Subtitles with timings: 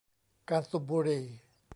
[0.49, 1.23] การสูบบุหรี่